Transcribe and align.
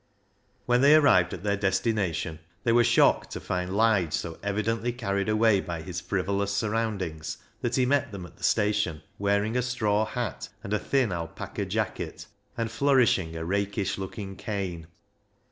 When 0.65 0.81
they 0.81 0.95
arrived 0.95 1.31
at 1.31 1.43
their 1.43 1.55
destination, 1.55 2.39
they 2.63 2.71
were 2.71 2.83
shocked 2.83 3.29
to 3.33 3.39
find 3.39 3.77
Lige 3.77 4.13
so 4.13 4.39
evidently 4.41 4.91
carried 4.91 5.29
away 5.29 5.61
by 5.61 5.83
his 5.83 6.01
frivolous 6.01 6.51
surroundings 6.51 7.37
that 7.61 7.75
he 7.75 7.85
met 7.85 8.11
them 8.11 8.25
at 8.25 8.35
the 8.37 8.43
station 8.43 9.03
wearing 9.19 9.55
a 9.55 9.61
straw 9.61 10.05
hat 10.05 10.49
and 10.63 10.73
a 10.73 10.79
thin 10.79 11.11
alpaca 11.11 11.67
jacket, 11.67 12.25
and 12.57 12.71
flourishing 12.71 13.35
a 13.35 13.45
rakish 13.45 13.99
looking 13.99 14.35
cane. 14.35 14.87